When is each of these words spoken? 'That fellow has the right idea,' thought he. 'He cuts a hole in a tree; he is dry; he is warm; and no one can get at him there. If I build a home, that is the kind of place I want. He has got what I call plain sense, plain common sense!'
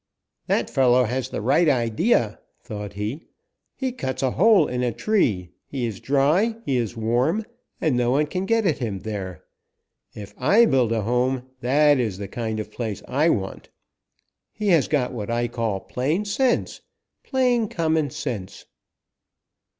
'That 0.47 0.67
fellow 0.67 1.03
has 1.03 1.29
the 1.29 1.43
right 1.43 1.69
idea,' 1.69 2.39
thought 2.63 2.93
he. 2.93 3.21
'He 3.75 3.91
cuts 3.91 4.23
a 4.23 4.31
hole 4.31 4.67
in 4.67 4.81
a 4.81 4.91
tree; 4.91 5.51
he 5.67 5.85
is 5.85 5.99
dry; 5.99 6.55
he 6.65 6.75
is 6.75 6.97
warm; 6.97 7.45
and 7.79 7.95
no 7.95 8.09
one 8.09 8.25
can 8.25 8.47
get 8.47 8.65
at 8.65 8.79
him 8.79 9.01
there. 9.01 9.43
If 10.15 10.33
I 10.39 10.65
build 10.65 10.91
a 10.91 11.03
home, 11.03 11.43
that 11.59 11.99
is 11.99 12.17
the 12.17 12.27
kind 12.27 12.59
of 12.59 12.71
place 12.71 13.03
I 13.07 13.29
want. 13.29 13.69
He 14.51 14.69
has 14.69 14.87
got 14.87 15.13
what 15.13 15.29
I 15.29 15.47
call 15.47 15.81
plain 15.81 16.25
sense, 16.25 16.81
plain 17.21 17.67
common 17.67 18.09
sense!' 18.09 18.65